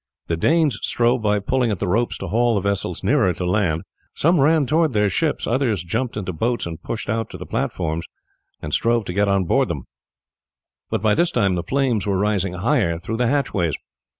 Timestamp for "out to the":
7.13-7.45